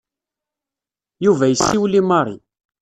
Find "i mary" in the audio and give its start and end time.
1.99-2.37